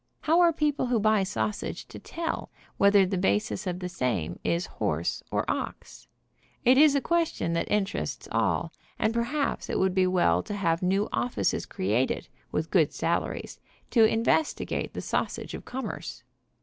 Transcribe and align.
How 0.21 0.39
are 0.39 0.51
people 0.51 0.87
who 0.87 0.99
buy 0.99 1.21
sausage 1.21 1.85
to 1.89 1.99
tell 1.99 2.49
whether 2.77 3.05
the 3.05 3.19
basis 3.19 3.67
of 3.67 3.77
the 3.77 3.87
same 3.87 4.39
is 4.43 4.65
horse 4.81 5.21
or 5.29 5.45
ox? 5.47 6.07
It 6.65 6.75
is 6.79 6.95
a 6.95 7.01
question 7.01 7.53
that 7.53 7.71
interests 7.71 8.27
all, 8.31 8.73
and 8.97 9.13
perhaps 9.13 9.69
it 9.69 9.77
would 9.77 9.93
be 9.93 10.07
well 10.07 10.41
to 10.41 10.55
have 10.55 10.81
new 10.81 11.03
of 11.13 11.35
fices 11.35 11.69
created, 11.69 12.29
with 12.51 12.71
good 12.71 12.91
salaries, 12.91 13.59
to 13.91 14.03
in 14.03 14.23
vestigate 14.23 14.93
the 14.95 15.01
sau 15.03 15.25
sage 15.27 15.53
of 15.53 15.65
commerce. 15.65 16.23